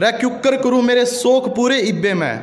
रे 0.00 0.10
क्यूकर 0.12 0.56
करूँ 0.56 0.82
मेरे 0.82 1.04
शोक 1.06 1.48
पूरे 1.56 1.78
इब्बे 1.80 2.12
में। 2.14 2.38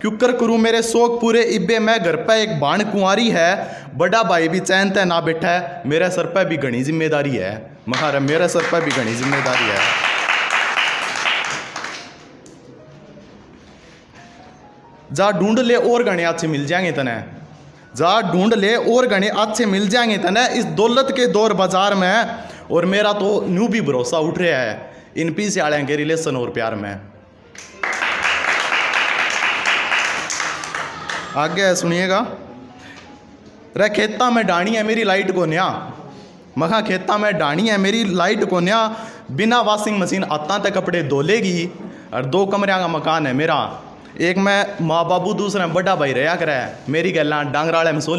क्यूकर 0.00 0.32
करूँ 0.32 0.56
मेरे 0.58 0.82
शोक 0.82 1.20
पूरे 1.20 1.42
इब्बे 1.54 1.78
में। 1.78 1.98
घर 1.98 2.16
पर 2.18 2.36
एक 2.36 2.58
बाण 2.60 2.82
कुंवारी 2.84 3.28
है, 3.30 3.50
बड़ा 3.94 4.22
भाई 4.22 4.48
भी 4.48 4.60
चैन 4.60 4.90
तय 4.90 5.04
ना 5.04 5.20
बैठा 5.20 5.50
है, 5.50 5.82
मेरे 5.86 6.10
सर 6.10 6.26
पे 6.26 6.44
भी 6.44 6.56
घनी 6.56 6.82
ज़िम्मेदारी 6.82 7.36
है। 7.36 7.52
महारा 7.88 8.20
मेरे 8.20 8.48
सर 8.48 8.62
पर 8.62 8.84
भी 8.84 8.90
घनी 8.92 9.14
ज़िम्मेदारी 9.14 9.64
है। 9.64 9.78
जा 15.12 15.30
ढूंढ 15.30 15.58
ले 15.58 15.74
और 15.76 16.02
गणे 16.02 16.24
अच्छे 16.24 16.46
मिल 16.46 16.66
जाएँगे 16.66 16.92
तने। 16.92 17.16
जा 17.96 18.20
ढूंढ 18.22 18.54
ले 18.54 18.74
और 18.74 19.06
गणे 19.06 19.28
अच्छे 19.38 19.66
मिल 19.66 19.88
जाएँगे 19.88 20.18
तने। 20.18 20.46
इस 20.58 20.64
दौलत 20.76 21.14
के 21.16 21.26
दौर 21.28 21.52
बाज़ार 21.54 21.94
में, 21.94 22.26
और 22.70 22.84
मेरा 22.86 23.12
तो 23.12 23.40
न्यू 23.48 23.68
भी 23.68 23.80
भरोसा 23.80 24.18
उठ 24.20 24.38
रहा 24.38 24.60
है। 24.60 24.95
इन 25.16 25.32
पीछे 25.32 25.60
आड़े 25.60 25.82
के 25.84 25.96
रिलेशन 25.96 26.36
और 26.36 26.50
प्यार 26.50 26.74
में। 26.74 27.00
आगे 31.36 31.74
सुनिएगा। 31.74 32.18
रे 33.76 33.88
खेता 33.88 34.30
में 34.30 34.46
डाणी 34.46 34.70
है 34.70 34.82
मेरी 34.82 35.04
लाइट 35.04 35.30
को 35.34 35.44
न्या। 35.46 35.92
मखा 36.58 36.80
खेता 36.80 37.18
में 37.18 37.38
डाणी 37.38 37.68
है 37.68 37.78
मेरी 37.78 38.04
लाइट 38.04 38.44
को 38.44 38.60
न्या। 38.60 38.96
बिना 39.30 39.60
वॉशिंग 39.60 39.98
मशीन 39.98 40.24
आता 40.24 40.58
तक 40.58 40.74
कपड़े 40.74 41.02
धो 41.02 41.20
लेगी 41.20 41.70
और 42.14 42.24
दो 42.24 42.46
कमरिया 42.46 42.78
का 42.78 42.88
मकान 42.88 43.26
है 43.26 43.32
मेरा। 43.32 43.82
एक 44.20 44.38
में 44.38 44.76
माँ 44.80 45.08
बाबू, 45.08 45.32
दूसरा 45.34 45.66
बड़ा 45.66 45.96
भाई 45.96 46.12
रहा 46.12 46.34
करे। 46.34 46.92
मेरी 46.92 47.12
गल्ला 47.12 47.42
डांगराले 47.42 47.92
में 47.92 48.00
सो 48.00 48.14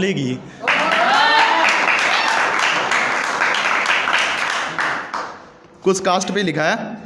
कुछ 5.83 5.99
कास्ट 5.99 6.31
पे 6.31 6.43
लिखा 6.43 6.63
है। 6.63 6.97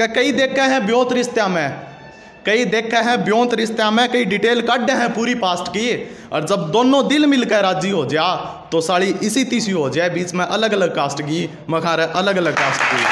कि 0.00 0.06
कई 0.08 0.32
देखे 0.32 0.60
हैं 0.60 0.86
ब्योत 0.86 1.12
रिश्ते 1.12 1.46
में। 1.46 1.70
कई 2.46 2.64
देखे 2.64 2.96
हैं 2.96 3.24
ब्योत 3.24 3.54
रिश्ते 3.54 3.90
में, 3.90 4.08
कई 4.12 4.24
डिटेल 4.24 4.60
कट 4.62 4.90
हैं 4.90 5.12
पूरी 5.14 5.34
पास्ट 5.34 5.68
की। 5.68 6.16
और 6.32 6.46
जब 6.46 6.70
दोनों 6.70 7.08
दिल 7.08 7.26
मिलकर 7.26 7.62
राज़ी 7.62 7.90
हो 7.90 8.06
जा 8.06 8.34
तो 8.72 8.80
साड़ी 8.80 9.06
इसी 9.22 9.44
तीसी 9.44 9.72
हो 9.72 9.90
जाए, 9.90 10.10
बीच 10.10 10.34
में 10.34 10.44
अलग 10.44 10.72
अलग 10.72 10.94
कास्ट 10.94 11.22
की 11.22 11.50
मखार 11.70 12.00
अलग 12.00 12.36
अलग 12.36 12.54
कास्ट 12.54 12.82
की। 12.82 13.02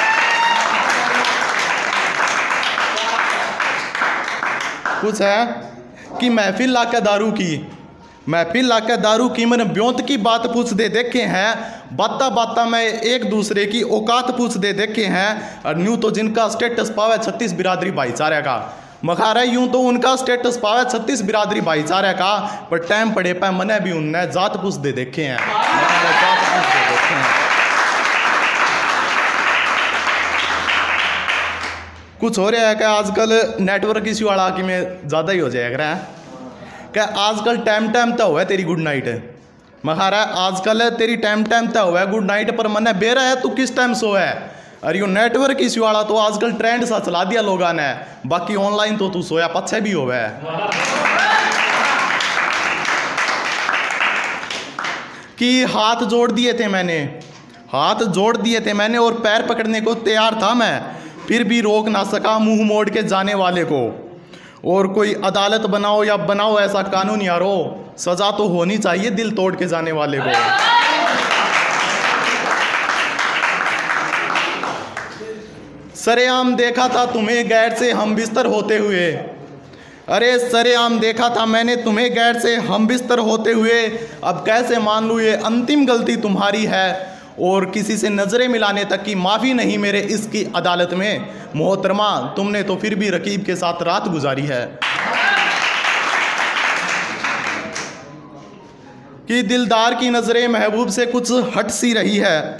कुछ 5.00 5.20
है 5.20 5.46
कि 6.20 6.28
महफिल 6.30 6.70
लाकर 6.70 7.00
दारू 7.00 7.30
की। 7.32 7.73
महफिल 8.28 8.66
लाकर 8.66 8.96
दारू 8.96 9.28
की 9.28 9.44
मैंने 9.44 9.64
ब्योत 9.66 10.00
की 10.06 10.16
बात 10.18 10.46
पूछ 10.46 10.72
दे 10.72 10.88
देखे 10.88 11.22
हैं। 11.22 11.96
बाता 11.96 12.28
बाता 12.30 12.64
में 12.64 12.80
एक 12.80 13.24
दूसरे 13.30 13.64
की 13.66 13.82
औकात 13.82 14.30
पूछ 14.30 14.56
दे 14.56 14.72
देखे 14.72 15.04
हैं। 15.06 15.62
और 15.62 15.76
न्यू 15.78 15.96
तो 15.96 16.10
जिनका 16.10 16.48
स्टेटस 16.48 16.90
पावे 16.90 17.18
छत्तीस 17.18 17.52
बिरादरी 17.52 17.90
भाईचारे 17.90 18.40
का। 18.40 18.56
मखारा 19.04 19.42
यूँ 19.42 19.66
तो 19.68 19.80
उनका 19.82 20.14
स्टेटस 20.16 20.56
पावे 20.56 20.84
छत्तीस 20.90 21.22
बिरादरी 21.22 21.60
भाईचारे 21.60 22.12
का। 22.12 22.32
पर 22.70 22.78
टाइम 22.86 23.12
पड़े 23.12 23.32
पे 23.34 23.50
मने 23.50 23.78
भी 23.80 23.92
उनने 23.92 24.26
जात 24.28 24.56
पूछ 24.56 24.74
दे 24.76 24.92
देखे 24.94 25.24
हैं। 25.24 25.38
कुछ 32.20 32.38
हो 32.38 32.48
रहा 32.50 32.68
है 32.68 32.74
क्या 32.74 32.90
आजकल 32.92 33.32
नेटवर्क 33.60 34.06
इश्यू 34.08 34.28
वाला 34.28 34.48
कि 34.50 34.62
में 34.62 35.08
ज़्यादा 35.08 35.32
ही 35.32 35.38
हो 35.38 35.48
जाएगा 35.50 35.94
क्या 36.94 37.04
आजकल 37.18 37.56
टाइम 37.58 37.90
टाइम 37.92 38.12
तो 38.12 38.26
हुआ 38.26 38.40
है 38.40 38.46
तेरी 38.46 38.64
गुड 38.64 38.78
नाइट 38.80 39.06
मखारा 39.86 40.18
आजकल 40.40 40.88
तेरी 40.90 41.16
टाइम 41.16 41.42
टाइम 41.44 41.66
तो 41.68 41.84
हुआ 41.86 42.00
है 42.00 42.10
गुड 42.10 42.24
नाइट 42.24 42.56
पर 42.58 42.68
मने 42.68 42.92
बेरा 42.92 43.22
है, 43.22 43.40
तू 43.40 43.48
किस 43.50 43.74
टाइम 43.76 43.94
सो 43.94 44.12
है? 44.12 44.30
अरे 44.84 44.98
यो 44.98 45.06
नेटवर्क 45.06 45.60
इश्यू 45.60 45.82
वाला 45.84 46.02
तो 46.02 46.16
आजकल 46.16 46.52
ट्रेंड 46.52 46.84
सा 46.84 46.98
चला 46.98 47.24
दिया 47.24 47.42
लोगों 47.42 47.72
ने। 47.72 47.88
बाकी 48.26 48.56
ऑनलाइन 48.56 48.96
तो 48.96 49.08
तू 49.08 49.22
सोया 49.22 49.46
पच्छे 49.48 49.80
भी 49.80 49.92
हो 49.92 50.06
है 50.06 50.28
कि 55.38 55.64
हाथ 55.64 56.06
जोड़ 56.06 56.30
दिए 56.32 56.52
थे 56.52 56.68
मैंने। 56.68 56.98
हाथ 57.72 58.04
जोड़ 58.12 58.36
दिए 58.36 58.60
थे 58.60 58.72
मैंने 58.72 58.98
और 58.98 59.20
पैर 59.20 59.46
पकड़ने 59.46 59.80
को 59.80 59.94
तैयार 60.06 60.38
था 60.42 60.54
मैं। 60.54 60.80
फिर 61.28 61.44
भी 61.44 61.60
रोक 61.60 61.88
ना 61.88 62.04
सका 62.04 62.38
मुँह 62.38 62.64
मोड़ 62.64 62.88
के 62.90 63.02
जाने 63.04 63.34
वाले 63.34 63.64
को। 63.64 64.03
और 64.66 64.86
कोई 64.88 65.12
अदालत 65.24 65.60
बनाओ 65.60 66.04
या 66.04 66.16
बनाओ 66.16 66.58
ऐसा 66.60 66.82
कानून 66.82 67.22
यारो, 67.22 67.56
सजा 67.98 68.30
तो 68.30 68.46
होनी 68.48 68.78
चाहिए 68.78 69.10
दिल 69.10 69.30
तोड़ 69.30 69.54
के 69.56 69.66
जाने 69.66 69.92
वाले 69.92 70.18
को। 70.18 70.32
सरेआम 75.96 76.54
देखा 76.56 76.88
था 76.88 77.04
तुम्हें 77.06 77.48
गैर 77.48 77.74
से 77.74 77.90
हम 77.92 78.14
बिस्तर 78.14 78.46
होते 78.46 78.78
हुए। 78.78 79.06
अरे 80.08 80.38
सरेआम 80.38 80.98
देखा 80.98 81.28
था 81.28 81.46
मैंने 81.46 81.76
तुम्हें 81.76 82.12
गैर 82.14 82.38
से 82.38 82.54
हम 82.56 82.86
बिस्तर 82.86 83.18
होते 83.18 83.52
हुए। 83.52 83.82
अब 84.24 84.42
कैसे 84.46 84.78
मान 84.78 85.08
लूँ 85.08 85.20
ये 85.20 85.34
अंतिम 85.42 85.86
गलती 85.86 86.16
तुम्हारी 86.16 86.64
है? 86.64 87.13
और 87.40 87.64
किसी 87.64 87.96
से 87.96 88.08
नज़रें 88.08 88.48
मिलाने 88.48 88.84
तक 88.84 89.02
की 89.02 89.14
माफ़ी 89.14 89.54
नहीं 89.54 89.78
मेरे 89.78 90.00
इसकी 90.00 90.52
अदालत 90.56 90.90
में। 90.92 91.26
मोहतरमा, 91.56 92.20
तुमने 92.36 92.62
तो 92.62 92.76
फिर 92.76 92.94
भी 92.94 93.10
रकीब 93.10 93.44
के 93.44 93.56
साथ 93.56 93.82
रात 93.82 94.08
गुजारी 94.08 94.42
है। 94.42 94.78
कि 99.28 99.42
दिलदार 99.42 99.94
की 99.94 100.10
नज़रें 100.10 100.48
महबूब 100.48 100.88
से 100.88 101.06
कुछ 101.06 101.32
हट 101.32 101.70
सी 101.70 101.92
रही 101.92 102.16
है। 102.16 102.58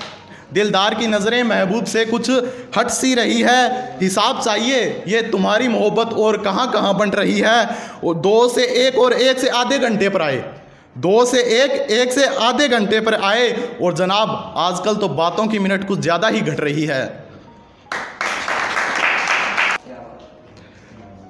दिलदार 0.53 0.95
की 0.95 1.07
नज़रें 1.07 1.43
महबूब 1.43 1.85
से 1.85 2.05
कुछ 2.05 2.31
हट 2.79 2.89
सी 2.89 3.15
रही 3.15 3.41
है। 3.41 3.91
हिसाब 4.03 4.41
चाहिए, 4.41 5.05
ये 5.09 5.23
तुम्हारी 5.23 5.69
मोहब्बत 5.69 6.15
और 6.15 6.37
कहाँ 6.37 6.71
कहाँ 6.71 6.99
बंट 6.99 7.15
रही 7.15 7.39
है। 7.39 7.67
और 8.05 8.15
दो 8.15 8.49
से 8.49 8.65
एक 8.65 8.99
और 8.99 9.13
एक 9.13 9.39
से 9.39 9.49
आधे 9.49 9.79
घंटे 9.79 10.09
पर 10.09 10.23
आए। 10.23 10.45
दो 10.97 11.25
से 11.27 11.41
एक 11.55 11.71
एक 11.93 12.13
से 12.13 12.25
आधे 12.41 12.69
घंटे 12.69 13.01
पर 13.01 13.15
आए 13.15 13.51
और 13.83 13.95
जनाब, 13.95 14.55
आजकल 14.57 14.97
तो 14.97 15.09
बातों 15.11 15.47
की 15.47 15.59
मिनट 15.59 15.87
कुछ 15.87 16.01
ज़्यादा 16.01 16.29
ही 16.29 16.41
घट 16.41 16.61
रही 16.61 16.85
है। 16.85 17.03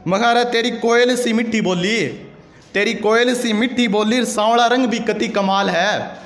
मगर 0.08 0.42
तेरी 0.52 0.70
कोयल 0.78 1.14
सी 1.16 1.32
मिट्टी 1.32 1.60
बोली। 1.60 1.96
तेरी 2.74 2.94
कोयल 2.96 3.34
सी 3.34 3.52
मिट्टी 3.52 3.88
बोली 3.88 4.24
सांवला 4.26 4.66
रंग 4.66 4.86
भी 4.86 4.98
कति 5.02 5.28
कमाल 5.30 5.70
है। 5.70 6.22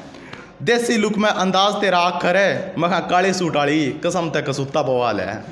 देसी 0.62 0.96
लुक 0.96 1.18
में 1.18 1.28
अंदाज 1.28 1.80
तेरा 1.80 1.98
आखर 2.00 2.36
है। 2.36 2.74
मखा 2.78 2.98
काले 3.08 3.32
सूट 3.32 3.56
वाली 3.56 3.90
कसम 4.04 4.30
तक 4.30 4.48
कसूता 4.48 4.82
बवाल 4.82 5.20
है। 5.20 5.42